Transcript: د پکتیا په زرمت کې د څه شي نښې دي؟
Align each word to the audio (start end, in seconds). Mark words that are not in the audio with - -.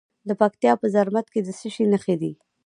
د 0.27 0.29
پکتیا 0.41 0.71
په 0.81 0.85
زرمت 0.93 1.27
کې 1.33 1.39
د 1.43 1.49
څه 1.59 1.67
شي 1.73 1.85
نښې 1.91 2.15
دي؟ 2.21 2.31